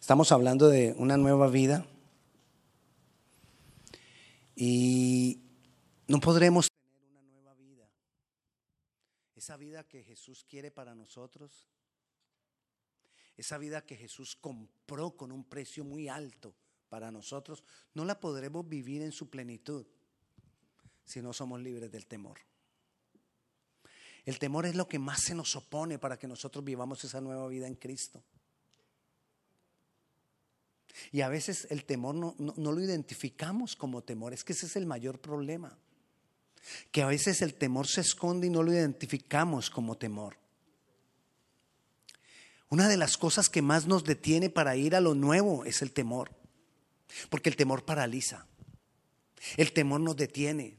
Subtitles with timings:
[0.00, 1.86] Estamos hablando de una nueva vida
[4.56, 5.40] y
[6.06, 7.90] no podremos tener una nueva vida.
[9.34, 11.68] Esa vida que Jesús quiere para nosotros,
[13.36, 16.54] esa vida que Jesús compró con un precio muy alto
[16.88, 17.62] para nosotros,
[17.92, 19.84] no la podremos vivir en su plenitud
[21.04, 22.38] si no somos libres del temor.
[24.24, 27.46] El temor es lo que más se nos opone para que nosotros vivamos esa nueva
[27.48, 28.22] vida en Cristo.
[31.12, 34.86] Y a veces el temor no, lo identificamos como temor, es que ese es el
[34.86, 35.76] mayor problema.
[36.90, 40.36] Que a veces el temor se esconde y no lo identificamos como temor.
[42.68, 45.92] Una de las cosas que más nos detiene para ir a lo nuevo es el
[45.92, 46.30] temor.
[47.30, 48.46] Porque el temor paraliza.
[49.56, 50.76] El temor nos detiene.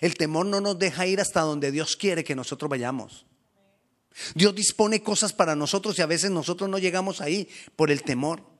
[0.00, 3.26] El temor no nos deja ir hasta donde Dios quiere que nosotros vayamos.
[4.34, 8.55] Dios dispone cosas para nosotros y a veces nosotros no llegamos ahí por el temor.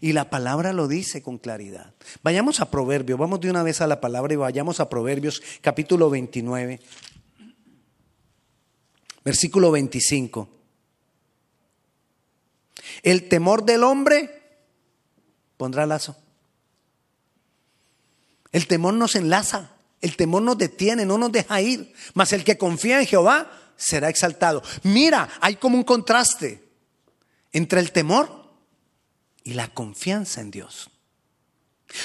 [0.00, 1.94] Y la palabra lo dice con claridad.
[2.22, 6.10] Vayamos a Proverbios, vamos de una vez a la palabra y vayamos a Proverbios capítulo
[6.10, 6.80] 29,
[9.24, 10.48] versículo 25.
[13.02, 14.42] El temor del hombre
[15.56, 16.16] pondrá lazo.
[18.50, 21.92] El temor nos enlaza, el temor nos detiene, no nos deja ir.
[22.14, 24.62] Mas el que confía en Jehová será exaltado.
[24.82, 26.64] Mira, hay como un contraste
[27.52, 28.47] entre el temor
[29.44, 30.90] y la confianza en Dios.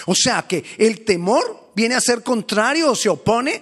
[0.06, 3.62] O sea que el temor viene a ser contrario o se opone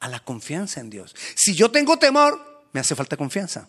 [0.00, 1.14] a la confianza en Dios.
[1.36, 3.68] Si yo tengo temor, me hace falta confianza.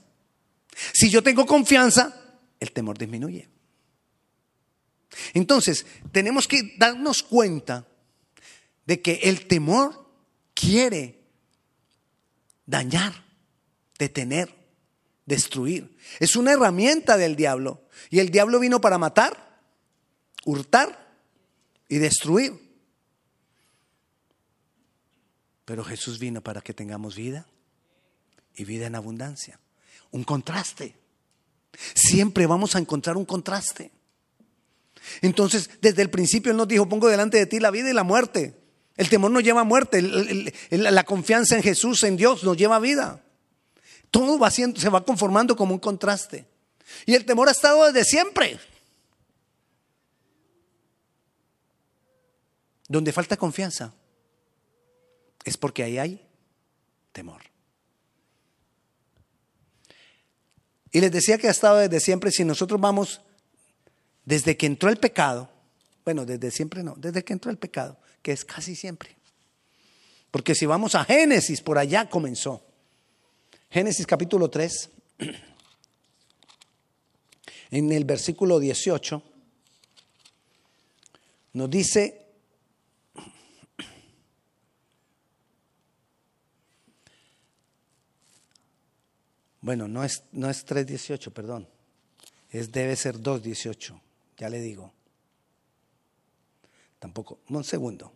[0.94, 3.47] Si yo tengo confianza, el temor disminuye.
[5.33, 7.86] Entonces, tenemos que darnos cuenta
[8.86, 10.09] de que el temor
[10.53, 11.19] quiere
[12.66, 13.23] dañar,
[13.99, 14.53] detener,
[15.25, 15.95] destruir.
[16.19, 17.83] Es una herramienta del diablo.
[18.09, 19.59] Y el diablo vino para matar,
[20.45, 21.16] hurtar
[21.88, 22.53] y destruir.
[25.65, 27.48] Pero Jesús vino para que tengamos vida
[28.55, 29.59] y vida en abundancia.
[30.11, 30.95] Un contraste.
[31.95, 33.92] Siempre vamos a encontrar un contraste.
[35.21, 38.03] Entonces, desde el principio Él nos dijo, pongo delante de ti la vida y la
[38.03, 38.59] muerte.
[38.95, 40.02] El temor nos lleva a muerte,
[40.70, 43.23] la confianza en Jesús, en Dios, nos lleva a vida.
[44.11, 46.45] Todo va siendo, se va conformando como un contraste.
[47.05, 48.59] Y el temor ha estado desde siempre.
[52.87, 53.93] Donde falta confianza
[55.45, 56.27] es porque ahí hay
[57.11, 57.42] temor.
[60.92, 63.21] Y les decía que ha estado desde siempre, si nosotros vamos
[64.26, 65.49] desde que entró el pecado,
[66.05, 69.15] bueno, desde siempre no, desde que entró el pecado, que es casi siempre.
[70.30, 72.64] Porque si vamos a Génesis, por allá comenzó.
[73.70, 74.89] Génesis capítulo 3
[77.73, 79.23] en el versículo 18,
[81.54, 82.23] nos dice,
[89.60, 91.67] bueno, no es, no es 3.18, perdón,
[92.52, 94.00] es, debe ser 2.18,
[94.38, 94.94] ya le digo.
[97.00, 98.14] Tampoco, un segundo.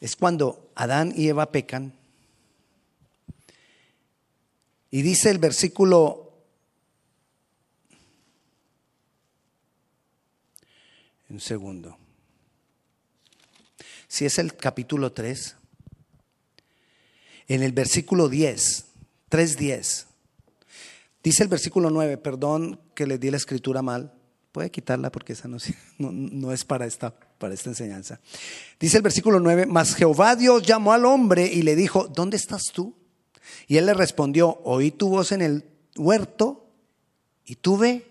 [0.00, 1.92] Es cuando Adán y Eva pecan
[4.94, 6.32] y dice el versículo
[11.28, 11.98] un segundo.
[14.06, 15.56] Si es el capítulo 3,
[17.48, 18.84] en el versículo 10,
[19.32, 20.04] 3.10,
[21.24, 24.14] dice el versículo 9, perdón que le di la escritura mal,
[24.52, 25.58] puede quitarla porque esa no,
[25.98, 28.20] no, es para esta, para esta enseñanza.
[28.78, 32.62] Dice el versículo 9, mas Jehová Dios llamó al hombre y le dijo, ¿dónde estás
[32.72, 32.94] tú?
[33.66, 35.64] Y él le respondió, oí tu voz en el
[35.96, 36.66] huerto
[37.44, 38.06] y tuve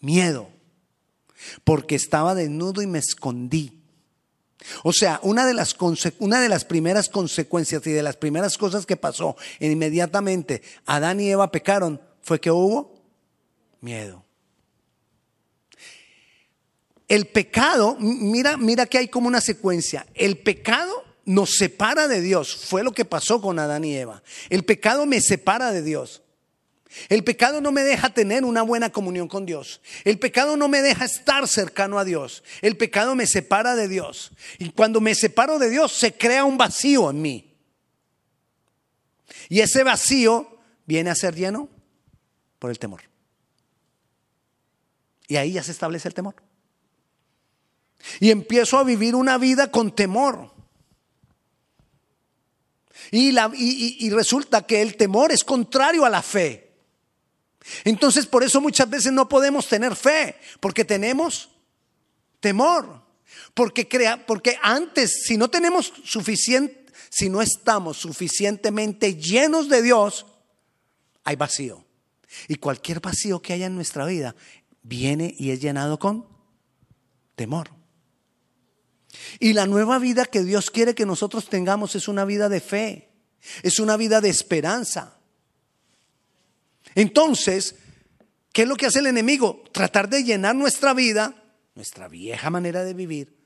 [0.00, 0.48] miedo,
[1.64, 3.78] porque estaba desnudo y me escondí.
[4.82, 5.76] O sea, una de, las
[6.18, 11.30] una de las primeras consecuencias y de las primeras cosas que pasó inmediatamente Adán y
[11.30, 12.94] Eva pecaron fue que hubo
[13.80, 14.24] miedo.
[17.06, 20.06] El pecado, mira, mira que hay como una secuencia.
[20.14, 22.56] El pecado nos separa de Dios.
[22.56, 24.22] Fue lo que pasó con Adán y Eva.
[24.48, 26.22] El pecado me separa de Dios.
[27.10, 29.82] El pecado no me deja tener una buena comunión con Dios.
[30.04, 32.42] El pecado no me deja estar cercano a Dios.
[32.62, 34.32] El pecado me separa de Dios.
[34.58, 37.54] Y cuando me separo de Dios se crea un vacío en mí.
[39.50, 41.68] Y ese vacío viene a ser lleno
[42.58, 43.02] por el temor.
[45.26, 46.36] Y ahí ya se establece el temor.
[48.18, 50.56] Y empiezo a vivir una vida con temor.
[53.10, 56.72] Y, la, y, resulta que el temor es contrario a la fe.
[57.84, 61.50] Entonces por eso muchas veces no podemos tener fe, porque tenemos
[62.40, 63.02] temor.
[63.54, 70.26] Porque, crea, porque antes, si no tenemos suficiente, si no estamos suficientemente llenos de Dios,
[71.24, 71.84] hay vacío.
[72.46, 74.34] Y cualquier vacío que haya en nuestra vida
[74.82, 76.26] viene y es llenado con
[77.34, 77.77] temor.
[79.38, 83.08] Y la nueva vida que Dios quiere que nosotros tengamos es una vida de fe,
[83.62, 85.18] es una vida de esperanza.
[86.94, 87.76] Entonces,
[88.52, 89.62] ¿qué es lo que hace el enemigo?
[89.72, 91.34] Tratar de llenar nuestra vida,
[91.74, 93.36] nuestra vieja manera de vivir,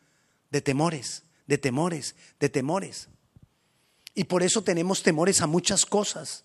[0.50, 3.08] de temores, de temores, de temores.
[4.14, 6.44] Y por eso tenemos temores a muchas cosas.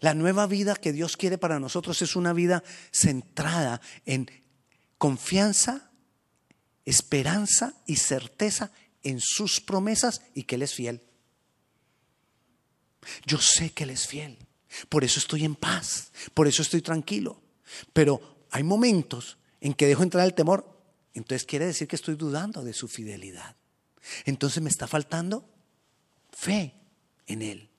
[0.00, 2.62] La nueva vida que Dios quiere para nosotros es una vida
[2.92, 4.30] centrada en
[4.98, 5.90] confianza,
[6.84, 8.70] esperanza y certeza
[9.02, 11.02] en sus promesas y que Él es fiel.
[13.24, 14.38] Yo sé que Él es fiel,
[14.88, 17.40] por eso estoy en paz, por eso estoy tranquilo.
[17.92, 20.76] Pero hay momentos en que dejo entrar el temor,
[21.14, 23.56] entonces quiere decir que estoy dudando de su fidelidad.
[24.24, 25.48] Entonces me está faltando
[26.30, 26.74] fe
[27.26, 27.70] en Él.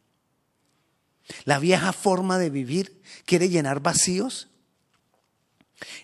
[1.45, 4.47] La vieja forma de vivir quiere llenar vacíos.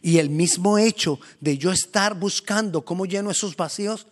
[0.02, 4.08] Y el mismo hecho de yo estar buscando cómo lleno esos vacíos,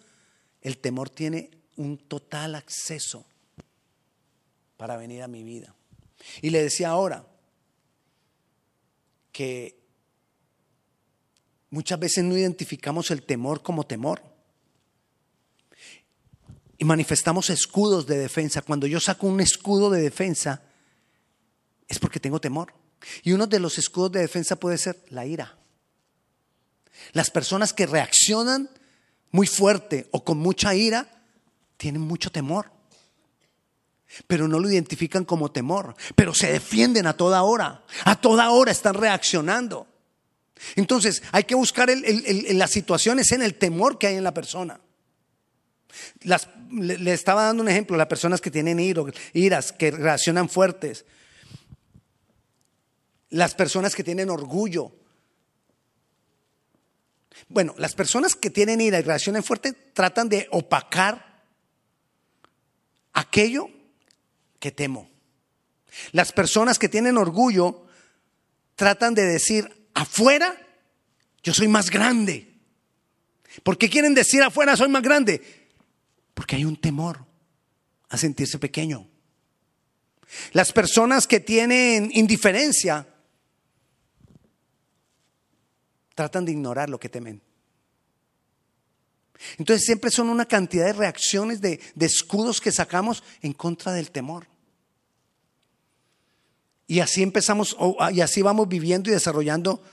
[0.61, 3.25] el temor tiene un total acceso
[4.77, 5.75] para venir a mi vida.
[6.41, 7.25] Y le decía ahora
[9.31, 9.79] que
[11.69, 14.21] muchas veces no identificamos el temor como temor.
[16.77, 18.63] Y manifestamos escudos de defensa.
[18.63, 20.63] Cuando yo saco un escudo de defensa,
[21.91, 22.73] es porque tengo temor.
[23.21, 25.57] Y uno de los escudos de defensa puede ser la ira.
[27.11, 28.69] Las personas que reaccionan
[29.31, 31.23] muy fuerte o con mucha ira
[31.77, 32.71] tienen mucho temor.
[34.27, 37.83] Pero no lo identifican como temor, pero se defienden a toda hora.
[38.05, 39.87] A toda hora están reaccionando.
[40.75, 44.79] Entonces hay que buscar las situaciones en el temor que hay en la persona.
[46.71, 51.05] le, estaba dando un ejemplo, las personas que tienen iras, que reaccionan fuertes,
[53.31, 54.91] las personas que tienen orgullo.
[57.49, 61.43] Bueno, las personas que tienen ira y reaccionan fuerte tratan de opacar
[63.13, 63.69] aquello
[64.59, 65.09] que temo.
[66.11, 67.85] Las personas que tienen orgullo
[68.75, 70.55] tratan de decir afuera,
[71.43, 72.53] yo soy más grande.
[73.63, 75.41] ¿Por qué quieren decir afuera soy más grande?
[76.33, 77.25] Porque hay un temor
[78.09, 79.09] a sentirse pequeño.
[80.53, 83.07] Las personas que tienen indiferencia
[86.21, 87.41] tratan de ignorar lo que temen.
[89.57, 94.45] Entonces siempre son una cantidad de reacciones, de, escudos que sacamos en contra del temor.
[96.85, 97.75] Y así empezamos,
[98.11, 99.83] y así vamos viviendo y desarrollando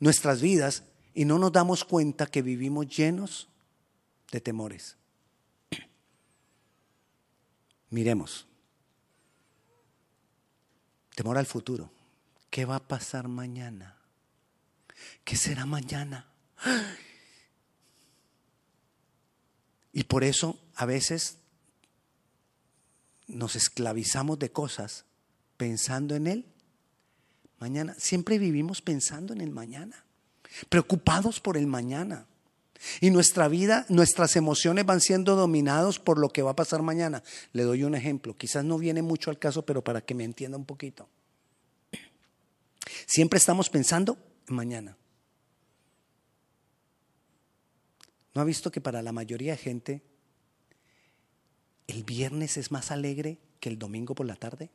[0.00, 0.82] nuestras vidas
[1.14, 3.48] y no nos damos cuenta que vivimos llenos
[4.32, 4.96] de temores.
[7.90, 8.48] Miremos.
[11.14, 11.88] Temor al futuro.
[12.50, 13.96] ¿Qué va a pasar mañana?
[15.24, 16.26] ¿Qué será mañana?
[19.92, 21.38] Y por eso a veces
[23.26, 25.04] nos esclavizamos de cosas
[25.56, 26.46] pensando en Él.
[27.58, 30.04] Mañana, siempre vivimos pensando en el mañana,
[30.68, 32.26] preocupados por el mañana.
[33.00, 37.22] Y nuestra vida, nuestras emociones van siendo dominados por lo que va a pasar mañana.
[37.52, 40.58] Le doy un ejemplo, quizás no viene mucho al caso, pero para que me entienda
[40.58, 41.08] un poquito.
[43.06, 44.96] Siempre estamos pensando en mañana.
[48.34, 50.02] ¿No ha visto que para la mayoría de gente
[51.86, 54.70] el viernes es más alegre que el domingo por la tarde?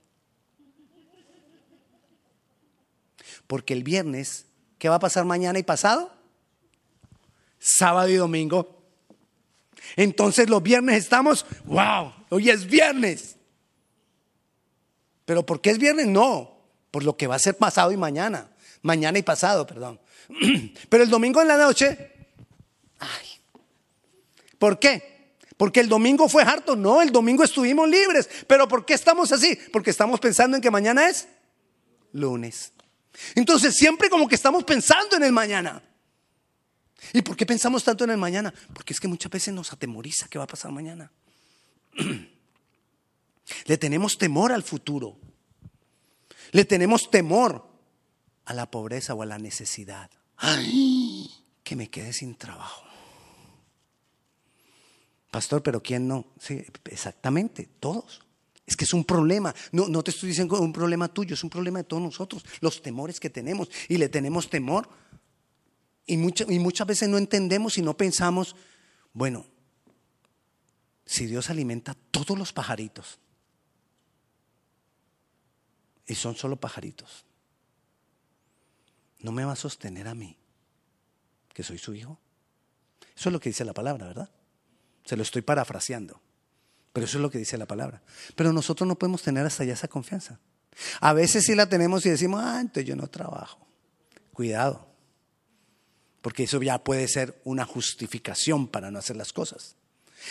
[3.48, 4.46] Porque el viernes,
[4.80, 6.12] ¿qué va a pasar mañana y pasado?
[7.60, 8.82] Sábado y domingo.
[9.96, 13.38] Entonces los viernes estamos, wow, hoy es viernes.
[15.26, 16.08] Pero ¿por qué es viernes?
[16.08, 16.58] No,
[16.90, 18.50] por lo que va a ser pasado y mañana.
[18.82, 20.00] Mañana y pasado, perdón.
[20.90, 22.12] Pero el domingo en la noche,
[23.00, 23.32] ay,
[24.62, 25.34] ¿Por qué?
[25.58, 26.76] Porque el domingo fue harto.
[26.76, 28.30] No, el domingo estuvimos libres.
[28.46, 29.58] Pero ¿por qué estamos así?
[29.74, 31.28] Porque estamos pensando en que mañana es
[32.12, 32.72] lunes.
[33.34, 35.82] Entonces siempre como que estamos pensando en el mañana.
[37.12, 38.54] ¿Y por qué pensamos tanto en el mañana?
[38.72, 41.12] Porque es que muchas veces nos atemoriza qué va a pasar mañana.
[43.66, 45.18] Le tenemos temor al futuro.
[46.52, 47.68] Le tenemos temor
[48.46, 50.10] a la pobreza o a la necesidad.
[50.38, 51.30] Ay,
[51.64, 52.84] que me quede sin trabajo.
[55.32, 56.26] Pastor, pero ¿quién no?
[56.40, 58.22] Sí, exactamente, todos.
[58.66, 59.54] Es que es un problema.
[59.72, 62.46] No, no te estoy diciendo un problema tuyo, es un problema de todos nosotros.
[62.60, 63.70] Los temores que tenemos.
[63.88, 64.90] Y le tenemos temor.
[66.06, 68.56] Y, y muchas veces no entendemos y no pensamos,
[69.14, 69.46] bueno,
[71.06, 73.20] si Dios alimenta a todos los pajaritos,
[76.08, 77.26] y son solo pajaritos,
[79.24, 80.38] ¿no me va a sostener a mí,
[81.54, 82.20] que soy su hijo?
[83.16, 84.30] Eso es lo que dice la palabra, ¿verdad?
[85.06, 86.22] Se lo estoy parafraseando,
[86.94, 88.02] pero eso es lo que dice la palabra.
[88.36, 90.40] Pero nosotros no podemos tener hasta allá esa confianza.
[91.00, 93.68] A veces sí la tenemos y decimos, ah, entonces yo no trabajo.
[94.34, 94.88] Cuidado,
[96.22, 99.76] porque eso ya puede ser una justificación para no hacer las cosas.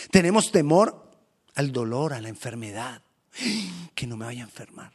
[0.09, 1.11] Tenemos temor
[1.55, 3.01] al dolor, a la enfermedad,
[3.93, 4.93] que no me vaya a enfermar,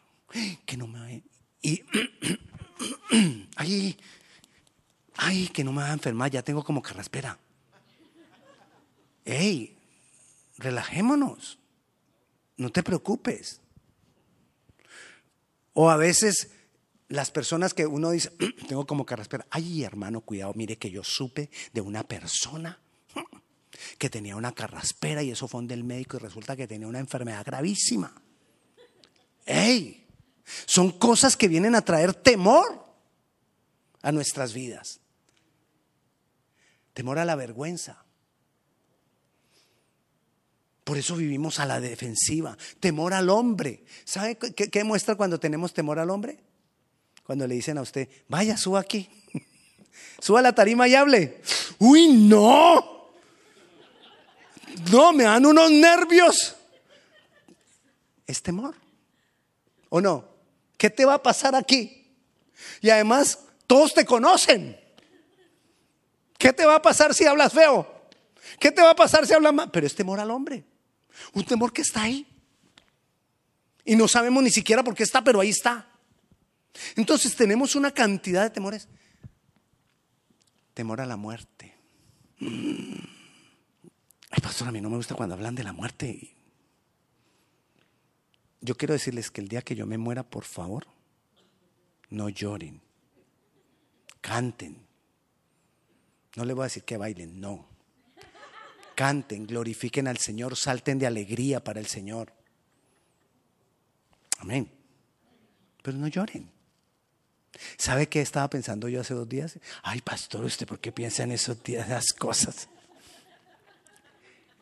[0.65, 1.21] que no me vaya...
[1.62, 1.83] Y,
[3.56, 3.99] ay,
[5.16, 7.38] ay, que no me vaya a enfermar, ya tengo como carraspera.
[9.25, 9.76] Ey,
[10.59, 11.59] relajémonos,
[12.56, 13.61] no te preocupes.
[15.73, 16.50] O a veces
[17.09, 18.30] las personas que uno dice,
[18.68, 22.78] tengo como carraspera, ay hermano, cuidado, mire que yo supe de una persona
[23.99, 27.45] que tenía una carraspera y eso fue del médico y resulta que tenía una enfermedad
[27.45, 28.23] gravísima.
[29.45, 30.06] ¡Ey!
[30.67, 32.85] Son cosas que vienen a traer temor
[34.03, 35.00] a nuestras vidas.
[36.95, 38.05] Temor a la vergüenza.
[40.85, 42.57] Por eso vivimos a la defensiva.
[42.79, 43.85] Temor al hombre.
[44.05, 46.38] ¿Sabe qué, muestra cuando tenemos temor al hombre?
[47.25, 49.11] Cuando le dicen a usted, vaya, suba aquí.
[50.21, 51.43] suba a la tarima y hable.
[51.81, 53.11] Uy, no.
[54.93, 56.55] No, me dan unos nervios.
[58.25, 58.76] Es temor.
[59.88, 60.36] ¿O no?
[60.76, 62.14] ¿Qué te va a pasar aquí?
[62.80, 64.78] Y además, todos te conocen.
[66.38, 68.09] ¿Qué te va a pasar si hablas feo?
[68.59, 69.71] ¿Qué te va a pasar si hablas mal?
[69.71, 70.64] Pero es temor al hombre.
[71.33, 72.26] Un temor que está ahí.
[73.85, 75.88] Y no sabemos ni siquiera por qué está, pero ahí está.
[76.97, 78.88] Entonces tenemos una cantidad de temores.
[80.75, 81.75] Temor a la muerte.
[82.40, 86.36] Ay, pastor, a mí no me gusta cuando hablan de la muerte.
[88.61, 90.87] Yo quiero decirles que el día que yo me muera, por favor,
[92.11, 92.81] no lloren.
[94.21, 94.87] Canten.
[96.37, 97.67] No le voy a decir que bailen, no.
[98.95, 102.33] Canten, glorifiquen al Señor, salten de alegría para el Señor.
[104.39, 104.71] Amén.
[105.83, 106.51] Pero no lloren.
[107.79, 109.59] ¿Sabe qué estaba pensando yo hace dos días?
[109.83, 112.69] Ay, pastor, ¿usted por qué piensa en esos días, las cosas?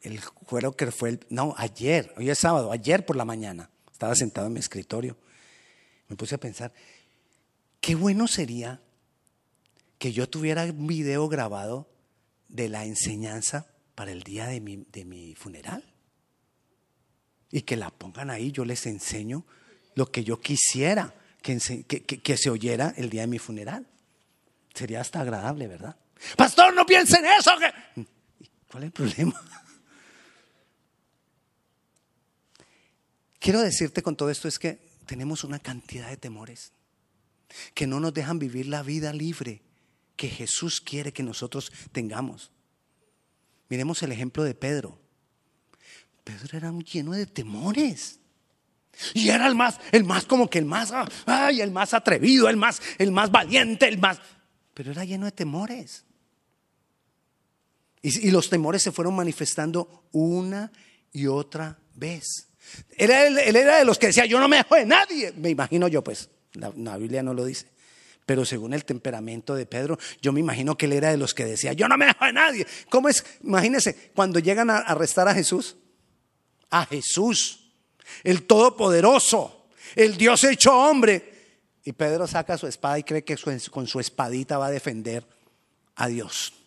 [0.03, 4.17] El juego que fue el, no, ayer, hoy es sábado, ayer por la mañana, estaba
[4.17, 5.17] sentado en mi escritorio.
[6.09, 6.73] Me puse a pensar,
[7.81, 8.81] qué bueno sería
[9.99, 11.89] que yo tuviera un video grabado
[12.49, 15.85] de la enseñanza para el día de mi, de mi funeral.
[17.53, 19.47] Y que la pongan ahí, yo les enseño
[19.95, 23.87] lo que yo quisiera que, se oyera el día de mi funeral.
[24.75, 25.97] Sería hasta agradable, ¿verdad?
[26.37, 27.53] Pastor, no piense en eso.
[28.69, 29.41] ¿Cuál es el problema?
[33.45, 36.73] Quiero decirte con todo esto es que tenemos una cantidad de temores
[37.75, 39.61] que no nos dejan vivir la vida libre
[40.17, 42.51] que Jesús quiere que nosotros tengamos.
[43.69, 44.99] Miremos el ejemplo de Pedro.
[46.25, 48.19] Pedro era lleno de temores.
[49.13, 50.91] Y era el más, el más como que el más,
[51.27, 54.21] ay, el más atrevido, el más, el más valiente, el más.
[54.73, 56.07] Pero era lleno de temores.
[58.01, 60.73] Y, los temores se fueron manifestando una
[61.13, 62.53] y otra vez.
[62.97, 65.33] Él, él, era de los que decía, yo no me dejo de nadie.
[65.37, 67.66] Me imagino yo, pues, la, la Biblia no lo dice.
[68.26, 71.44] Pero según el temperamento de Pedro, yo me imagino que él era de los que
[71.44, 72.66] decía, yo no me dejo de nadie.
[72.88, 73.25] ¿Cómo es?
[73.42, 75.76] Imagínense, cuando llegan a arrestar a Jesús,
[76.71, 77.64] a Jesús
[78.23, 81.33] el Todopoderoso, el Dios hecho hombre.
[81.85, 83.37] Y Pedro saca su espada y cree que
[83.71, 85.26] con su espadita va a defender
[85.97, 86.63] a Dios.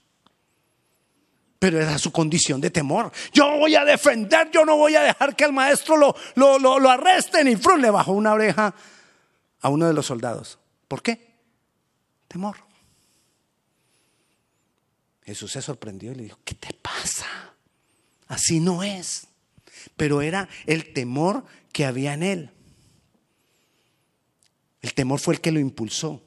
[1.60, 3.12] Pero era su condición de temor.
[3.34, 6.90] Yo voy a defender, yo no voy a dejar que el maestro lo, lo, lo,
[6.90, 7.48] arresten.
[7.48, 8.76] Y Frun le bajó una oreja
[9.62, 10.60] a uno de los soldados.
[10.88, 11.36] ¿Por qué?
[12.28, 12.58] Temor.
[15.24, 17.26] Jesús se sorprendió y le dijo, ¿qué te pasa?
[18.28, 19.28] Así no es
[19.96, 22.52] pero era el temor que había en él.
[24.82, 26.22] El temor fue el que lo impulsó.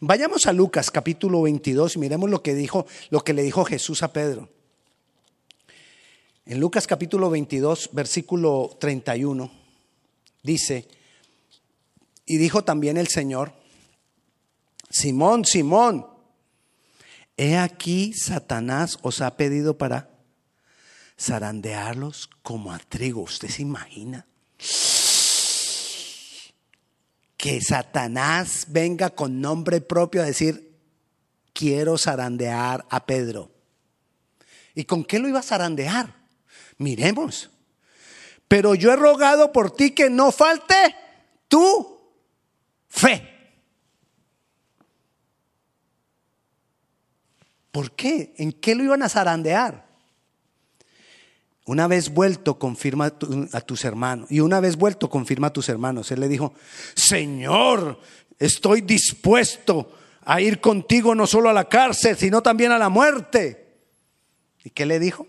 [0.00, 4.02] Vayamos a Lucas capítulo 22 y miremos lo que dijo, lo que le dijo Jesús
[4.02, 4.48] a Pedro.
[6.46, 9.50] En Lucas capítulo 22, versículo 31,
[10.42, 10.86] dice,
[12.26, 13.52] y dijo también el Señor,
[14.90, 16.06] Simón, Simón,
[17.36, 20.10] he aquí Satanás os ha pedido para
[21.18, 23.22] zarandearlos como a trigo.
[23.22, 24.26] ¿Usted se imagina?
[27.44, 30.80] Que Satanás venga con nombre propio a decir,
[31.52, 33.50] quiero zarandear a Pedro.
[34.74, 36.14] ¿Y con qué lo iba a zarandear?
[36.78, 37.50] Miremos.
[38.48, 40.96] Pero yo he rogado por ti que no falte
[41.46, 42.00] tu
[42.88, 43.30] fe.
[47.70, 48.32] ¿Por qué?
[48.38, 49.83] ¿En qué lo iban a zarandear?
[51.66, 53.06] Una vez vuelto, confirma
[53.52, 54.30] a tus hermanos.
[54.30, 56.10] Y una vez vuelto, confirma a tus hermanos.
[56.10, 56.52] Él le dijo,
[56.94, 57.98] Señor,
[58.38, 59.90] estoy dispuesto
[60.26, 63.78] a ir contigo no solo a la cárcel, sino también a la muerte.
[64.62, 65.26] ¿Y qué le dijo?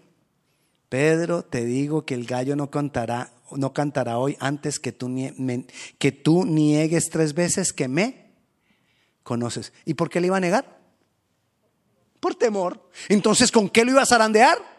[0.90, 5.10] Pedro, te digo que el gallo no cantará, no cantará hoy antes que tú,
[6.46, 8.32] niegues tres veces que me
[9.24, 9.72] conoces.
[9.86, 10.80] ¿Y por qué le iba a negar?
[12.20, 12.90] Por temor.
[13.08, 14.75] Entonces, ¿con qué lo iba a zarandear?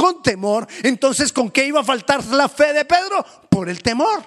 [0.00, 0.66] Con temor.
[0.82, 3.22] Entonces, ¿con qué iba a faltar la fe de Pedro?
[3.50, 4.24] Por el temor.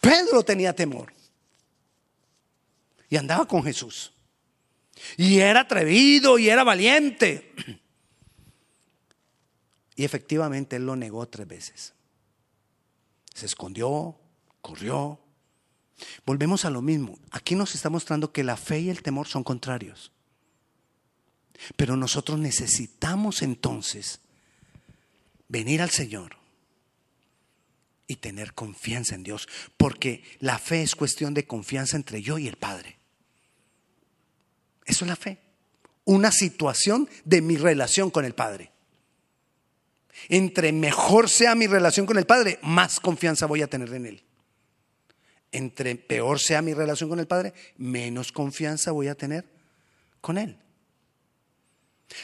[0.00, 1.12] Pedro tenía temor.
[3.08, 4.12] Y andaba con Jesús.
[5.16, 7.56] Y era atrevido y era valiente.
[9.96, 11.94] Y efectivamente él lo negó tres veces.
[13.34, 14.16] Se escondió,
[14.62, 15.18] corrió.
[16.24, 17.18] Volvemos a lo mismo.
[17.32, 20.12] Aquí nos está mostrando que la fe y el temor son contrarios.
[21.76, 24.20] Pero nosotros necesitamos entonces
[25.48, 26.36] venir al Señor
[28.06, 32.48] y tener confianza en Dios, porque la fe es cuestión de confianza entre yo y
[32.48, 32.96] el Padre.
[34.86, 35.38] Eso es la fe.
[36.04, 38.72] Una situación de mi relación con el Padre.
[40.30, 44.24] Entre mejor sea mi relación con el Padre, más confianza voy a tener en Él.
[45.52, 49.44] Entre peor sea mi relación con el Padre, menos confianza voy a tener
[50.22, 50.58] con Él.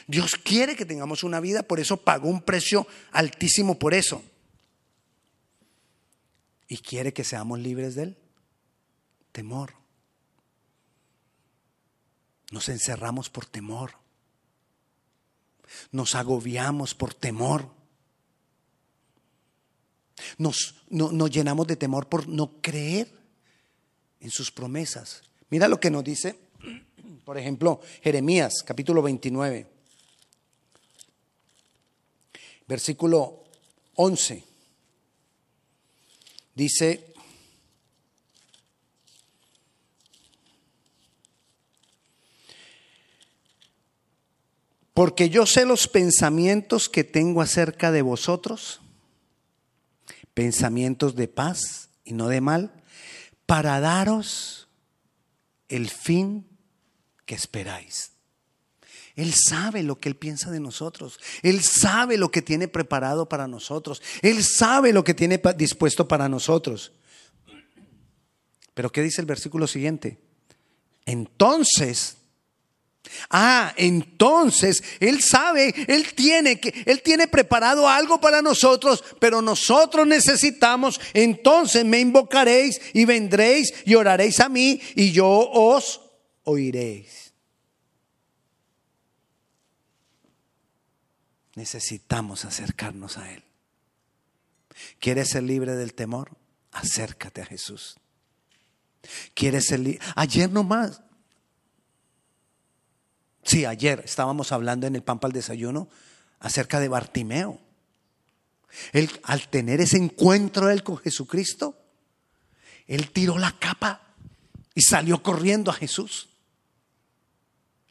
[0.06, 4.22] Dios quiere que tengamos una vida, por eso pagó un precio altísimo por eso.
[6.68, 8.16] Y quiere que seamos libres del
[9.32, 9.74] temor.
[12.50, 13.92] Nos encerramos por temor.
[15.92, 17.68] Nos agobiamos por temor.
[20.38, 23.12] Nos, nos llenamos de temor por no creer
[24.20, 25.22] en sus promesas.
[25.50, 26.38] Mira lo que nos dice,
[27.24, 29.73] por ejemplo, Jeremías capítulo 29,
[32.66, 33.44] versículo
[33.94, 34.44] 11.
[36.54, 37.12] Dice,
[44.92, 48.80] porque yo sé los pensamientos que tengo acerca de vosotros
[50.34, 52.72] pensamientos de paz y no de mal,
[53.46, 54.68] para daros
[55.68, 56.46] el fin
[57.24, 58.13] que esperáis.
[59.16, 61.20] Él sabe lo que Él piensa de nosotros.
[61.42, 64.02] Él sabe lo que tiene preparado para nosotros.
[64.22, 66.92] Él sabe lo que tiene dispuesto para nosotros.
[68.74, 70.18] Pero ¿qué dice el versículo siguiente?
[71.06, 72.16] Entonces
[73.30, 80.06] Ah, entonces Él sabe, Él tiene que, Él tiene preparado algo para nosotros, pero nosotros
[80.06, 86.00] necesitamos, entonces me invocaréis y vendréis y oraréis a mí y yo os
[86.44, 87.23] oiréis.
[91.54, 93.44] Necesitamos acercarnos a Él.
[94.98, 96.36] ¿Quieres ser libre del temor?
[96.72, 97.96] Acércate a Jesús.
[99.34, 100.00] ¿Quieres ser libre?
[100.16, 101.00] Ayer nomás
[103.44, 105.88] Sí, ayer estábamos hablando en el Pampa al Desayuno
[106.40, 107.60] acerca de Bartimeo.
[108.92, 111.78] Él, al tener ese encuentro él con Jesucristo,
[112.86, 114.14] él tiró la capa
[114.74, 116.28] y salió corriendo a Jesús.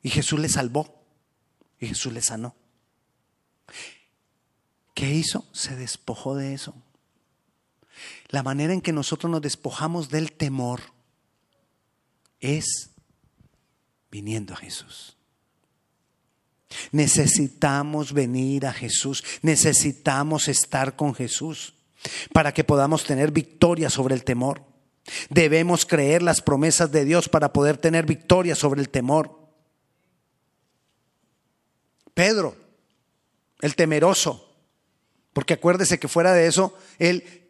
[0.01, 1.01] Y Jesús le salvó.
[1.79, 2.55] Y Jesús le sanó.
[4.93, 5.45] ¿Qué hizo?
[5.51, 6.75] Se despojó de eso.
[8.29, 10.81] La manera en que nosotros nos despojamos del temor
[12.39, 12.89] es
[14.11, 15.17] viniendo a Jesús.
[16.91, 21.73] Necesitamos venir a Jesús, necesitamos estar con Jesús
[22.33, 24.63] para que podamos tener victoria sobre el temor.
[25.29, 29.39] Debemos creer las promesas de Dios para poder tener victoria sobre el temor.
[32.13, 32.55] Pedro,
[33.61, 34.52] el temeroso,
[35.33, 37.49] porque acuérdese que fuera de eso, él,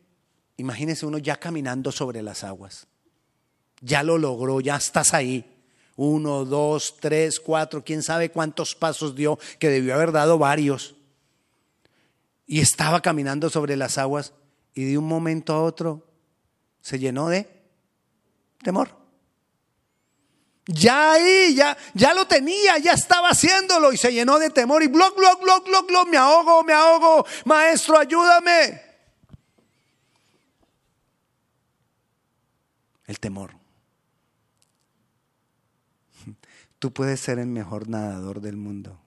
[0.58, 2.88] imagínese uno ya caminando sobre las aguas,
[3.82, 5.50] ya lo logró, ya estás ahí.
[5.96, 10.96] Uno, dos, tres, cuatro, quién sabe cuántos pasos dio, que debió haber dado varios.
[12.48, 14.34] Y estaba caminando sobre las aguas
[14.74, 16.04] y de un momento a otro
[16.82, 17.48] se llenó de
[18.64, 19.03] temor.
[20.66, 24.88] Ya ahí, ya, ya lo tenía, ya estaba haciéndolo y se llenó de temor y
[24.88, 28.82] bloc, bloc, bloc, bloc, bloc, me ahogo, me ahogo, maestro, ayúdame.
[33.06, 33.56] El temor.
[36.80, 38.98] Tú puedes ser el mejor nadador del mundo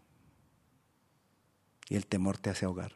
[1.89, 2.95] y el temor te hace ahogar.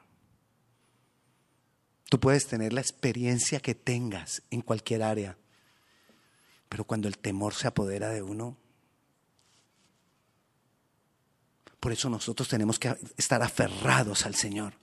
[2.10, 5.38] Tú puedes tener la experiencia que tengas en cualquier área,
[6.70, 8.56] pero cuando el temor se apodera de uno,
[11.80, 14.74] por eso nosotros tenemos que estar aferrados al Señor.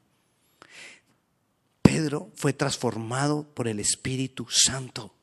[1.82, 5.15] Pedro fue transformado por el Espíritu Santo.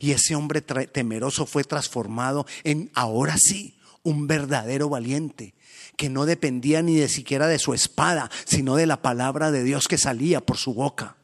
[0.00, 5.54] Y ese hombre temeroso fue transformado en, ahora sí, un verdadero valiente,
[5.96, 9.86] que no dependía ni de siquiera de su espada, sino de la palabra de Dios
[9.86, 11.15] que salía por su boca.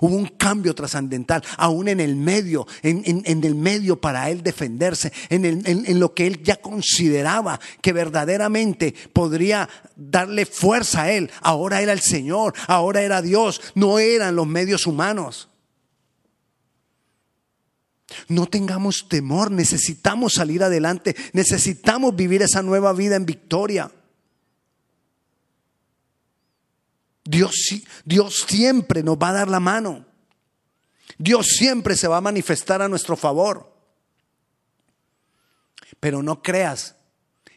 [0.00, 5.44] Hubo un cambio trascendental, aún en el medio, en, el medio para él defenderse, en,
[5.44, 11.30] en, lo que él ya consideraba que verdaderamente podría darle fuerza a él.
[11.42, 15.48] Ahora era el Señor, ahora era Dios, no eran los medios humanos.
[18.28, 23.90] No tengamos temor, necesitamos salir adelante, necesitamos vivir esa nueva vida en victoria.
[27.30, 27.54] Dios,
[28.04, 30.04] Dios siempre nos va a dar la mano.
[31.16, 33.72] Dios siempre se va a manifestar a nuestro favor.
[36.00, 36.96] Pero no creas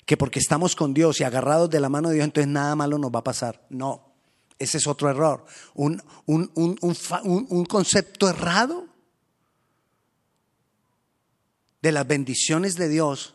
[0.06, 3.00] que porque estamos con Dios y agarrados de la mano de Dios, entonces nada malo
[3.00, 3.66] nos va a pasar.
[3.70, 4.14] No,
[4.60, 5.44] ese es otro error.
[5.74, 8.88] Un, un, un concepto errado
[11.82, 13.34] de las bendiciones de Dios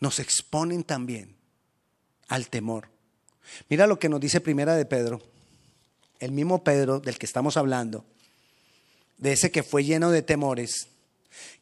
[0.00, 1.36] nos exponen también
[2.28, 2.93] al temor.
[3.68, 5.20] Mira lo que nos dice Primera de Pedro,
[6.20, 8.04] el mismo Pedro del que estamos hablando,
[9.18, 10.88] de ese que fue lleno de temores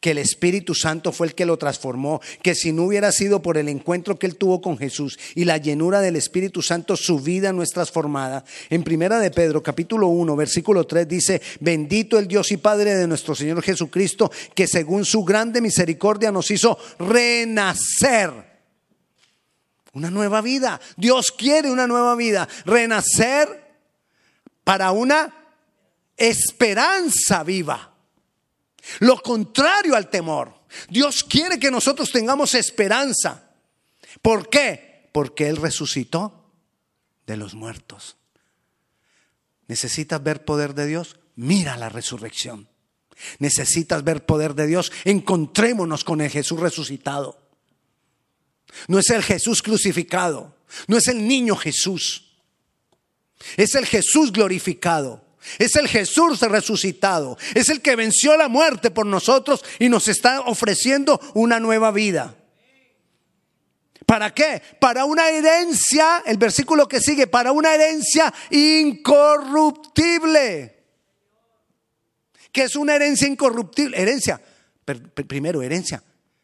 [0.01, 3.57] que el Espíritu Santo fue el que lo transformó, que si no hubiera sido por
[3.57, 7.53] el encuentro que él tuvo con Jesús y la llenura del Espíritu Santo, su vida
[7.53, 8.45] no es transformada.
[8.71, 13.07] En primera de Pedro, capítulo 1, versículo 3 dice, bendito el Dios y Padre de
[13.07, 18.52] nuestro Señor Jesucristo, que según su grande misericordia nos hizo renacer.
[19.93, 20.81] Una nueva vida.
[20.97, 22.49] Dios quiere una nueva vida.
[22.65, 23.77] Renacer
[24.65, 25.35] para una
[26.17, 27.95] esperanza viva.
[29.01, 30.63] Lo contrario al temor.
[30.89, 33.51] Dios quiere que nosotros tengamos esperanza.
[34.23, 35.09] ¿Por qué?
[35.13, 36.51] Porque Él resucitó
[37.27, 38.17] de los muertos.
[39.69, 41.19] ¿Necesitas ver poder de Dios?
[41.37, 42.69] Mira la resurrección.
[43.39, 44.91] ¿Necesitas ver poder de Dios?
[45.05, 47.42] Encontrémonos con el Jesús resucitado.
[48.89, 50.57] No es el Jesús crucificado,
[50.87, 52.31] no es el niño Jesús,
[53.57, 55.23] es el Jesús glorificado.
[55.59, 57.37] Es el Jesús resucitado.
[57.55, 62.37] Es el que venció la muerte por nosotros y nos está ofreciendo una nueva vida.
[64.07, 64.63] ¿Para qué?
[64.81, 70.77] Para una herencia, el versículo que sigue, para una herencia incorruptible.
[72.53, 73.99] ¿Qué es una herencia incorruptible?
[74.01, 74.41] Herencia,
[75.27, 76.03] primero, herencia,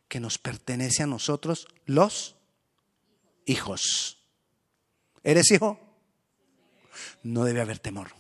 [0.09, 2.37] que nos pertenece a nosotros los
[3.45, 4.19] hijos.
[5.23, 5.79] ¿Eres hijo?
[7.23, 8.15] No debe haber temor.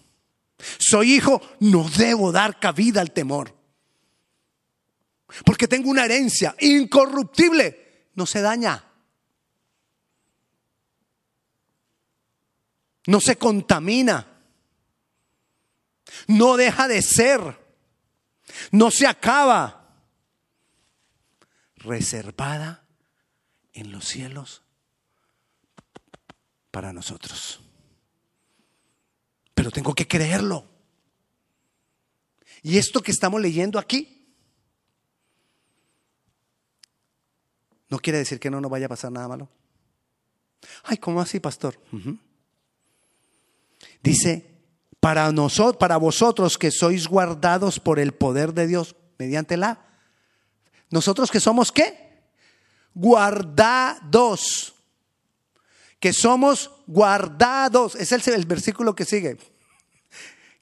[0.78, 3.54] Soy hijo, no debo dar cabida al temor.
[5.44, 8.84] Porque tengo una herencia incorruptible, no se daña.
[13.06, 14.26] No se contamina.
[16.26, 17.40] No deja de ser.
[18.70, 19.87] No se acaba.
[21.78, 22.84] Reservada
[23.72, 24.62] en los cielos
[26.70, 27.60] para nosotros
[29.58, 30.64] pero tengo que creerlo.
[32.62, 34.32] Y esto que estamos leyendo aquí
[37.88, 39.48] no quiere decir que no nos vaya a pasar nada malo.
[40.84, 41.76] Ay, ¿cómo así, pastor?
[44.00, 44.62] Dice,
[45.00, 49.87] para nosotros, para vosotros que sois guardados por el poder de Dios mediante la
[50.90, 52.22] nosotros que somos qué?
[52.94, 54.74] Guardados
[56.00, 57.94] que somos guardados.
[57.94, 59.36] Es el, el versículo que sigue.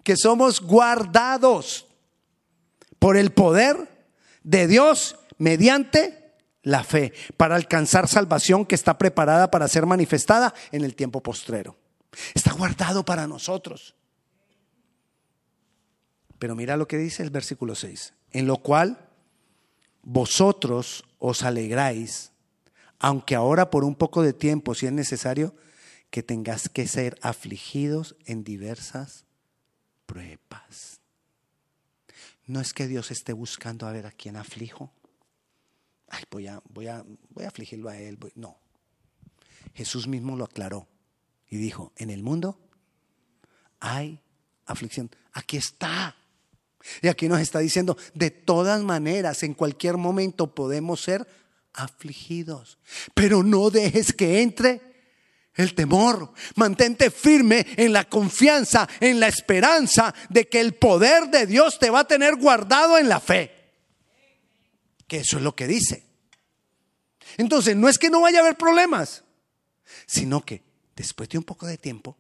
[0.03, 1.87] Que somos guardados
[2.99, 4.09] por el poder
[4.43, 10.85] de Dios mediante la fe para alcanzar salvación que está preparada para ser manifestada en
[10.85, 11.77] el tiempo postrero.
[12.35, 13.95] Está guardado para nosotros.
[16.39, 19.06] Pero mira lo que dice el versículo 6, en lo cual
[20.07, 22.31] vosotros os alegráis
[22.99, 25.55] aunque ahora por un poco de tiempo, si es necesario,
[26.11, 29.25] que tengas que ser afligidos en diversas
[30.07, 31.01] pruebas.
[32.47, 34.93] No es que Dios esté buscando a ver a quién aflijo.
[36.09, 38.19] Ay, voy a, voy a, voy a afligirlo a él.
[38.35, 38.57] No.
[39.75, 40.89] Jesús mismo lo aclaró
[41.51, 42.59] y dijo, en el mundo
[43.81, 44.23] hay
[44.65, 45.11] aflicción.
[45.33, 46.17] Aquí está.
[47.03, 51.27] Y aquí nos está diciendo, de todas maneras, en cualquier momento podemos ser
[51.73, 52.79] afligidos,
[53.15, 54.81] pero no dejes que entre
[55.55, 56.33] el temor.
[56.55, 61.91] Mantente firme en la confianza, en la esperanza de que el poder de Dios te
[61.91, 63.53] va a tener guardado en la fe.
[65.07, 66.05] Que eso es lo que dice.
[67.37, 69.25] Entonces, no es que no vaya a haber problemas,
[70.07, 70.63] sino que
[70.95, 72.17] después de un poco de tiempo,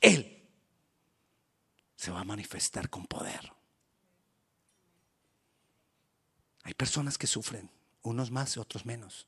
[0.00, 0.42] Él
[1.96, 3.52] se va a manifestar con poder.
[6.64, 7.70] Hay personas que sufren,
[8.02, 9.26] unos más y otros menos.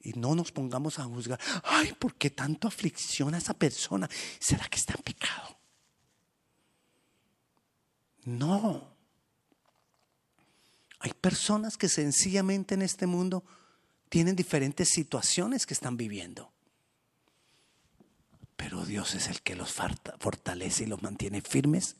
[0.00, 4.08] Y no nos pongamos a juzgar, ay, ¿por qué tanto aflicción a esa persona?
[4.38, 5.58] ¿Será que está en pecado?
[8.24, 8.94] No.
[11.00, 13.44] Hay personas que sencillamente en este mundo
[14.08, 16.52] tienen diferentes situaciones que están viviendo.
[18.56, 21.96] Pero Dios es el que los fortalece y los mantiene firmes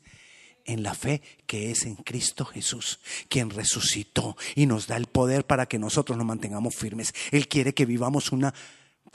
[0.65, 5.45] en la fe que es en Cristo Jesús, quien resucitó y nos da el poder
[5.45, 7.13] para que nosotros nos mantengamos firmes.
[7.31, 8.53] Él quiere que vivamos una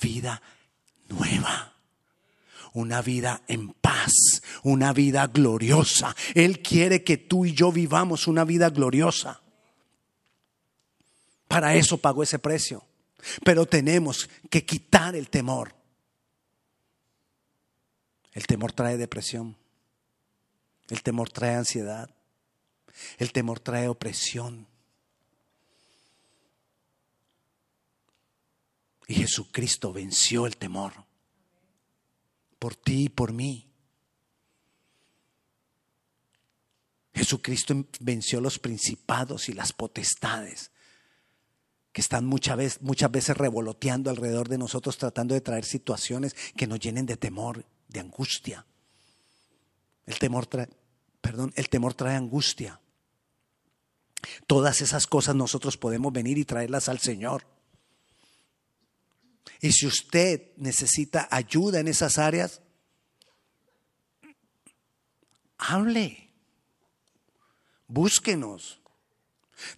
[0.01, 0.43] vida
[1.09, 1.75] nueva,
[2.73, 6.15] una vida en paz, una vida gloriosa.
[6.35, 9.41] Él quiere que tú y yo vivamos una vida gloriosa.
[11.49, 12.85] Para eso pagó ese precio.
[13.45, 15.75] Pero tenemos que quitar el temor.
[18.33, 19.57] El temor trae depresión.
[20.89, 22.11] El temor trae ansiedad.
[23.19, 24.67] El temor trae opresión.
[29.07, 30.93] Y Jesucristo venció el temor
[32.59, 33.71] por ti y por mí.
[37.13, 40.71] Jesucristo venció los principados y las potestades
[41.93, 46.67] que están muchas veces, muchas veces revoloteando alrededor de nosotros tratando de traer situaciones que
[46.67, 48.67] nos llenen de temor, de angustia.
[50.07, 50.69] El temor trae,
[51.21, 52.81] perdón, el temor trae angustia.
[54.47, 57.47] Todas esas cosas nosotros podemos venir y traerlas al Señor.
[59.61, 62.61] Y si usted necesita ayuda en esas áreas,
[65.59, 66.31] hable,
[67.87, 68.81] búsquenos.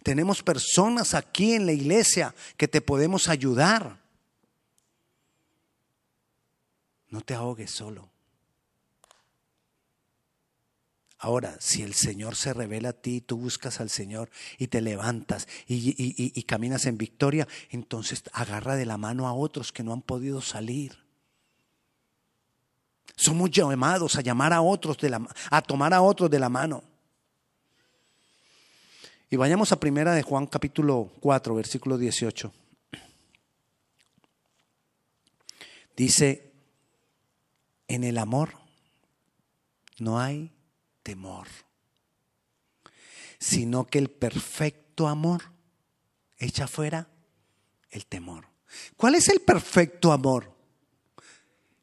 [0.03, 4.01] Tenemos personas aquí en la iglesia que te podemos ayudar.
[7.09, 8.09] No te ahogues solo.
[11.27, 15.45] Ahora, si el Señor se revela a ti, tú buscas al Señor y te levantas
[15.67, 20.39] y, caminas en victoria, entonces agarra de la mano a otros que no han podido
[20.39, 21.03] salir.
[23.17, 26.81] Somos llamados a llamar a otros, de la, a tomar a otros de la mano.
[29.29, 32.53] Y vayamos a primera de Juan capítulo 4, versículo 18.
[35.97, 36.53] Dice,
[37.89, 38.53] en el amor
[39.99, 40.53] no hay
[41.07, 41.47] temor,
[43.39, 45.53] sino que el perfecto amor
[46.37, 47.07] echa fuera
[47.91, 48.49] el temor.
[48.97, 50.53] ¿Cuál es el perfecto amor?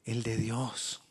[0.04, 1.02] El de Dios.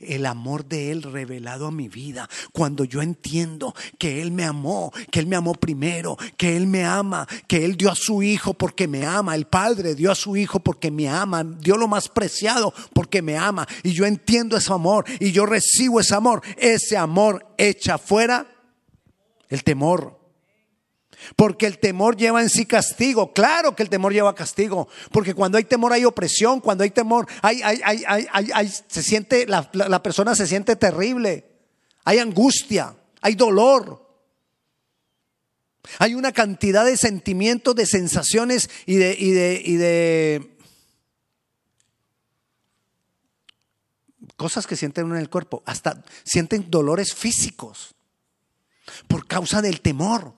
[0.00, 2.28] El amor de Él revelado a mi vida.
[2.52, 6.84] Cuando yo entiendo que Él me amó, que Él me amó primero, que Él me
[6.84, 9.34] ama, que Él dio a su Hijo porque me ama.
[9.34, 11.44] El Padre dio a su Hijo porque me ama.
[11.44, 13.66] Dio lo más preciado porque me ama.
[13.82, 16.42] Y yo entiendo ese amor y yo recibo ese amor.
[16.56, 18.46] Ese amor echa fuera
[19.48, 20.21] el temor.
[21.36, 23.32] Porque el temor lleva en sí castigo.
[23.32, 24.88] Claro que el temor lleva castigo.
[25.10, 26.60] Porque cuando hay temor hay opresión.
[26.60, 31.44] Cuando hay temor, hay, hay, hay, se siente, la, la, persona se siente terrible.
[32.04, 34.02] Hay angustia, hay dolor.
[35.98, 40.56] Hay una cantidad de sentimientos, de sensaciones y de, y de, y de
[44.36, 45.62] cosas que sienten en el cuerpo.
[45.66, 47.94] Hasta sienten dolores físicos
[49.08, 50.34] por causa del temor.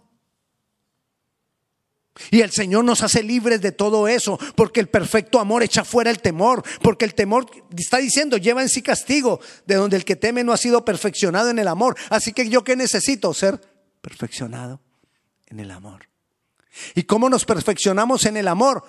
[2.31, 6.11] Y el Señor nos hace libres de todo eso, porque el perfecto amor echa fuera
[6.11, 7.47] el temor, porque el temor
[7.77, 11.51] está diciendo, lleva en sí castigo, de donde el que teme no ha sido perfeccionado
[11.51, 11.97] en el amor.
[12.11, 13.35] Así que yo qué necesito?
[13.35, 13.61] Ser
[14.01, 14.81] perfeccionado
[15.47, 16.09] en el amor.
[16.95, 18.85] ¿Y cómo nos perfeccionamos en el amor?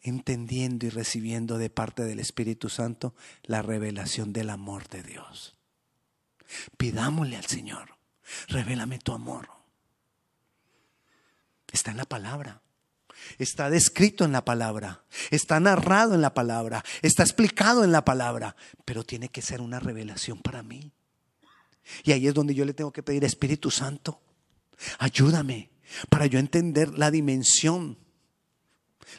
[0.00, 5.56] Entendiendo y recibiendo de parte del Espíritu Santo la revelación del amor de Dios.
[6.76, 7.96] Pidámosle al Señor,
[8.48, 9.57] revélame tu amor.
[11.72, 12.62] Está en la palabra.
[13.38, 18.56] Está descrito en la palabra, está narrado en la palabra, está explicado en la palabra,
[18.84, 20.92] pero tiene que ser una revelación para mí.
[22.04, 24.20] Y ahí es donde yo le tengo que pedir, Espíritu Santo,
[24.98, 25.70] ayúdame
[26.08, 27.98] para yo entender la dimensión,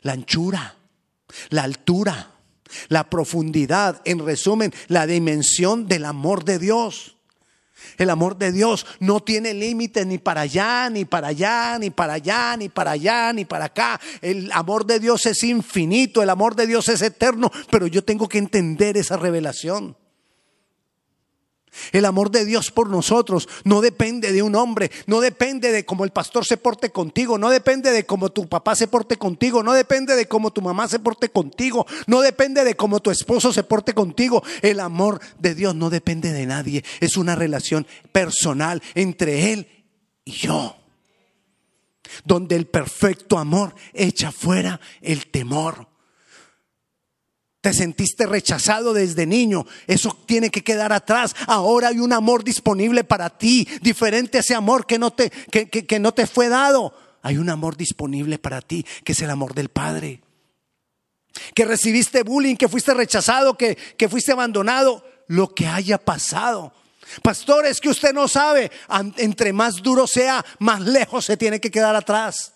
[0.01, 0.77] la anchura,
[1.49, 2.35] la altura,
[2.87, 7.17] la profundidad, en resumen, la dimensión del amor de Dios.
[7.97, 12.13] El amor de Dios no tiene límites ni para allá, ni para allá, ni para
[12.13, 13.99] allá, ni para allá, ni para acá.
[14.21, 18.27] El amor de Dios es infinito, el amor de Dios es eterno, pero yo tengo
[18.27, 19.95] que entender esa revelación.
[21.91, 26.03] El amor de Dios por nosotros no depende de un hombre, no depende de cómo
[26.03, 29.73] el pastor se porte contigo, no depende de cómo tu papá se porte contigo, no
[29.73, 33.63] depende de cómo tu mamá se porte contigo, no depende de cómo tu esposo se
[33.63, 34.43] porte contigo.
[34.61, 39.67] El amor de Dios no depende de nadie, es una relación personal entre Él
[40.25, 40.75] y yo,
[42.23, 45.88] donde el perfecto amor echa fuera el temor.
[47.61, 49.65] Te sentiste rechazado desde niño.
[49.85, 51.35] Eso tiene que quedar atrás.
[51.45, 55.99] Ahora hay un amor disponible para ti, diferente a ese amor que no te, que,
[55.99, 56.93] no te fue dado.
[57.21, 60.21] Hay un amor disponible para ti, que es el amor del Padre.
[61.53, 66.71] Que recibiste bullying, que fuiste rechazado, que, que fuiste abandonado, lo que haya pasado.
[67.21, 68.71] Pastor, es que usted no sabe,
[69.17, 72.53] entre más duro sea, más lejos se tiene que quedar atrás.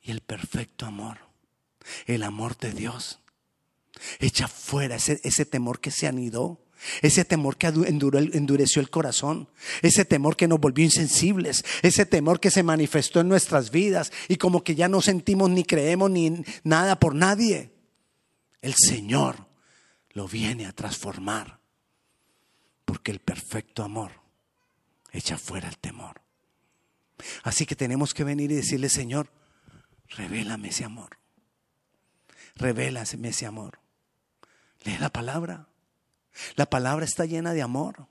[0.00, 1.27] Y el perfecto amor
[2.06, 3.20] el amor de Dios.
[4.18, 6.60] Echa fuera ese, ese temor que se anidó.
[7.02, 9.48] Ese temor que endureció el corazón,
[9.82, 14.36] ese temor que nos volvió insensibles, ese temor que se manifestó en nuestras vidas y
[14.36, 17.72] como que ya no sentimos ni creemos ni nada por nadie.
[18.62, 19.48] El Señor
[20.10, 21.58] lo viene a transformar
[22.84, 24.12] porque el perfecto amor
[25.12, 26.22] echa fuera el temor.
[27.42, 29.30] Así que tenemos que venir y decirle, Señor,
[30.10, 31.18] revélame ese amor.
[32.58, 33.78] Revélame ese amor.
[34.82, 35.68] Lee la palabra.
[36.56, 38.08] La palabra está llena de amor.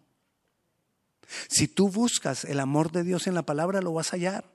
[1.50, 4.50] Si tú buscas el amor de Dios en la palabra, lo vas a hallar.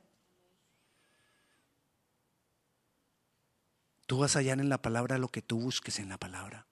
[4.07, 6.67] Tú vas a hallar en la palabra lo que tú busques en la palabra.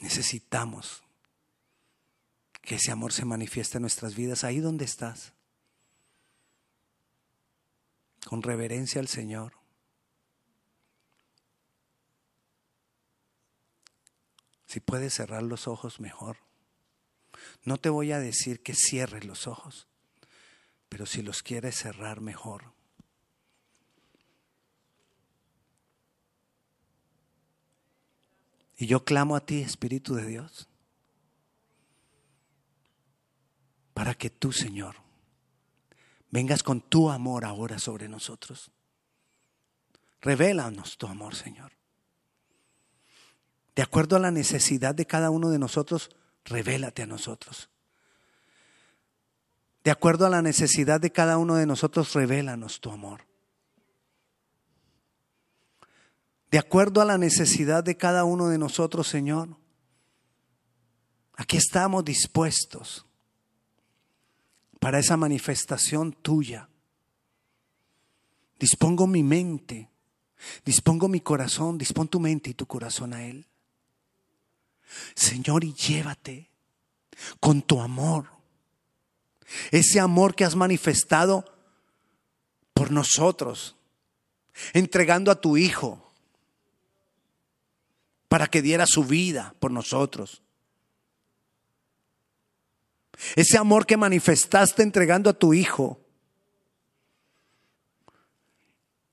[0.00, 1.04] Necesitamos
[2.60, 5.35] que ese amor se manifieste en nuestras vidas ahí donde estás
[8.26, 9.52] con reverencia al Señor.
[14.66, 16.38] Si puedes cerrar los ojos, mejor.
[17.62, 19.86] No te voy a decir que cierres los ojos,
[20.88, 22.72] pero si los quieres cerrar, mejor.
[28.76, 30.68] Y yo clamo a ti, Espíritu de Dios,
[33.94, 35.05] para que tú, Señor,
[36.36, 38.70] vengas con tu amor ahora sobre nosotros.
[40.20, 41.72] Revélanos tu amor, Señor.
[43.74, 46.10] De acuerdo a la necesidad de cada uno de nosotros,
[46.44, 47.70] revélate a nosotros.
[49.82, 53.22] De acuerdo a la necesidad de cada uno de nosotros, revélanos tu amor.
[56.50, 59.56] De acuerdo a la necesidad de cada uno de nosotros, Señor,
[61.34, 63.05] aquí estamos dispuestos
[64.86, 66.68] para esa manifestación tuya.
[68.56, 69.90] Dispongo mi mente,
[70.64, 73.48] dispongo mi corazón, dispón tu mente y tu corazón a Él.
[75.16, 76.52] Señor, y llévate
[77.40, 78.30] con tu amor,
[79.72, 81.44] ese amor que has manifestado
[82.72, 83.74] por nosotros,
[84.72, 86.12] entregando a tu Hijo
[88.28, 90.44] para que diera su vida por nosotros.
[93.34, 96.00] Ese amor que manifestaste entregando a tu hijo.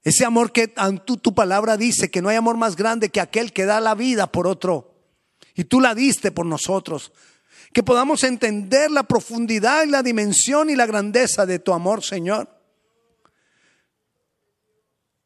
[0.04, 0.74] Ese amor que
[1.06, 3.96] tu, tu palabra dice que no hay amor más grande que aquel que da la
[3.96, 4.94] vida por otro.
[5.56, 7.14] Y tú la diste por nosotros.
[7.72, 12.50] Que podamos entender la profundidad y la dimensión y la grandeza de tu amor, Señor.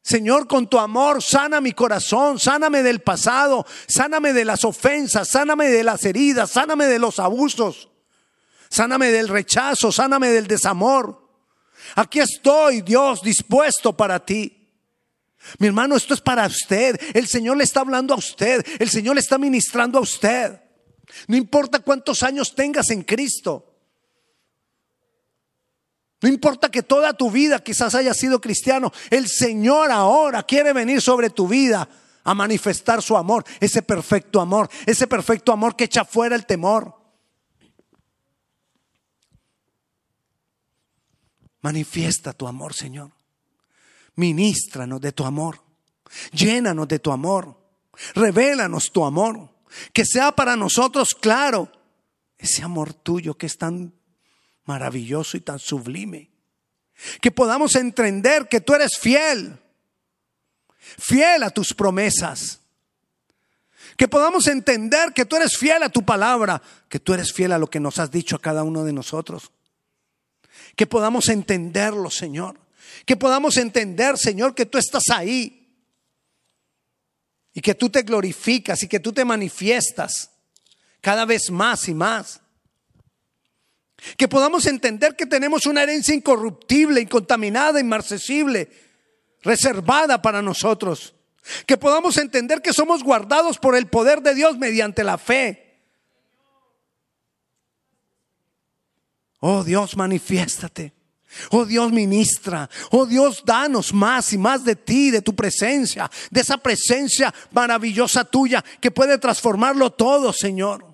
[0.00, 5.68] Señor, con tu amor, sana mi corazón, sáname del pasado, sáname de las ofensas, sáname
[5.68, 7.90] de las heridas, sáname de los abusos.
[8.70, 11.26] Sáname del rechazo, sáname del desamor.
[11.94, 14.54] Aquí estoy, Dios, dispuesto para ti.
[15.58, 17.00] Mi hermano, esto es para usted.
[17.14, 18.64] El Señor le está hablando a usted.
[18.78, 20.60] El Señor le está ministrando a usted.
[21.26, 23.64] No importa cuántos años tengas en Cristo.
[26.20, 28.92] No importa que toda tu vida quizás haya sido cristiano.
[29.08, 31.88] El Señor ahora quiere venir sobre tu vida
[32.24, 33.44] a manifestar su amor.
[33.60, 34.68] Ese perfecto amor.
[34.84, 36.97] Ese perfecto amor que echa fuera el temor.
[41.60, 43.10] Manifiesta tu amor, Señor.
[44.14, 45.60] Ministranos de tu amor.
[46.32, 47.56] Llénanos de tu amor.
[48.14, 49.50] Revélanos tu amor.
[49.92, 51.70] Que sea para nosotros claro
[52.38, 53.92] ese amor tuyo que es tan
[54.64, 56.30] maravilloso y tan sublime.
[57.20, 59.58] Que podamos entender que tú eres fiel.
[60.78, 62.60] Fiel a tus promesas.
[63.96, 67.58] Que podamos entender que tú eres fiel a tu palabra, que tú eres fiel a
[67.58, 69.50] lo que nos has dicho a cada uno de nosotros.
[70.78, 72.56] Que podamos entenderlo, Señor.
[73.04, 75.74] Que podamos entender, Señor, que tú estás ahí.
[77.52, 80.30] Y que tú te glorificas y que tú te manifiestas
[81.00, 82.40] cada vez más y más.
[84.16, 88.70] Que podamos entender que tenemos una herencia incorruptible, incontaminada, inmarcesible,
[89.42, 91.12] reservada para nosotros.
[91.66, 95.67] Que podamos entender que somos guardados por el poder de Dios mediante la fe.
[99.40, 100.92] Oh Dios, manifiéstate.
[101.50, 102.68] Oh Dios, ministra.
[102.90, 108.24] Oh Dios, danos más y más de ti, de tu presencia, de esa presencia maravillosa
[108.24, 110.86] tuya que puede transformarlo todo, Señor.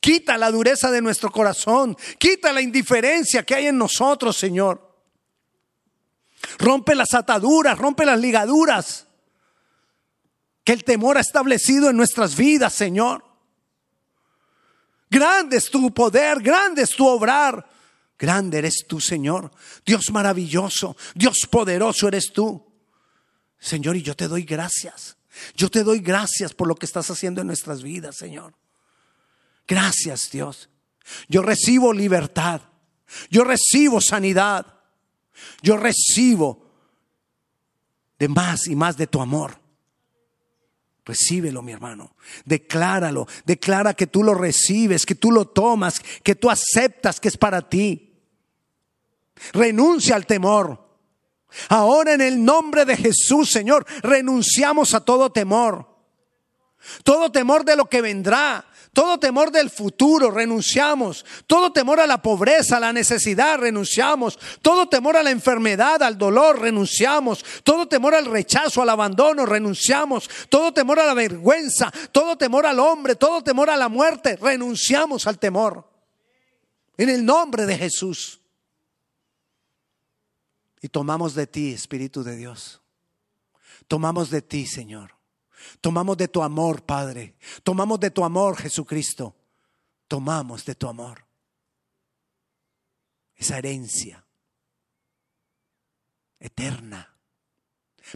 [0.00, 1.96] Quita la dureza de nuestro corazón.
[2.18, 4.92] Quita la indiferencia que hay en nosotros, Señor.
[6.58, 9.06] Rompe las ataduras, rompe las ligaduras
[10.64, 13.31] que el temor ha establecido en nuestras vidas, Señor.
[15.12, 17.68] Grande es tu poder, grande es tu obrar.
[18.18, 19.50] Grande eres tú, Señor.
[19.84, 22.66] Dios maravilloso, Dios poderoso eres tú.
[23.58, 25.18] Señor, y yo te doy gracias.
[25.54, 28.54] Yo te doy gracias por lo que estás haciendo en nuestras vidas, Señor.
[29.68, 30.70] Gracias Dios.
[31.28, 32.62] Yo recibo libertad.
[33.28, 34.66] Yo recibo sanidad.
[35.60, 36.70] Yo recibo
[38.18, 39.61] de más y más de tu amor.
[41.04, 42.14] Recíbelo, mi hermano.
[42.44, 43.26] Decláralo.
[43.44, 47.68] Declara que tú lo recibes, que tú lo tomas, que tú aceptas que es para
[47.68, 48.14] ti.
[49.52, 50.82] Renuncia al temor.
[51.68, 55.91] Ahora en el nombre de Jesús, Señor, renunciamos a todo temor.
[57.04, 61.24] Todo temor de lo que vendrá, todo temor del futuro renunciamos.
[61.46, 64.38] Todo temor a la pobreza, a la necesidad renunciamos.
[64.60, 67.42] Todo temor a la enfermedad, al dolor renunciamos.
[67.64, 70.28] Todo temor al rechazo, al abandono renunciamos.
[70.50, 75.26] Todo temor a la vergüenza, todo temor al hombre, todo temor a la muerte renunciamos
[75.26, 75.88] al temor.
[76.98, 78.40] En el nombre de Jesús.
[80.82, 82.82] Y tomamos de ti, Espíritu de Dios.
[83.88, 85.21] Tomamos de ti, Señor
[85.82, 87.34] Tomamos de tu amor, Padre.
[87.64, 89.34] Tomamos de tu amor, Jesucristo.
[90.06, 91.26] Tomamos de tu amor.
[93.34, 94.24] Esa herencia
[96.38, 97.16] eterna,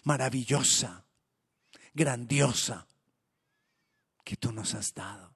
[0.04, 1.04] maravillosa,
[1.92, 2.86] grandiosa
[4.22, 5.34] que tú nos has dado.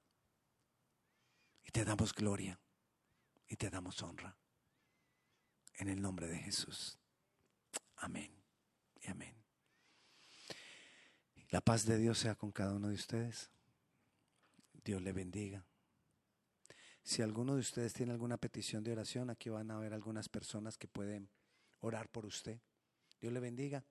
[1.65, 2.61] Y te damos gloria
[3.49, 4.37] y te damos honra.
[5.75, 6.97] En el nombre de Jesús.
[7.97, 8.33] Amén
[9.01, 9.40] y amén.
[11.51, 13.51] La paz de Dios sea con cada uno de ustedes.
[14.85, 15.65] Dios le bendiga.
[17.03, 20.79] Si alguno de ustedes tiene alguna petición de oración, aquí van a haber algunas personas
[20.79, 21.29] que pueden
[21.81, 22.61] orar por usted.
[23.21, 23.85] Dios le bendiga.